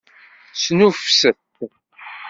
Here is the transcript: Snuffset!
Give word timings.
Snuffset! 0.61 1.39